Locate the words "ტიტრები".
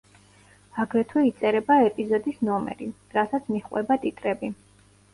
4.09-4.55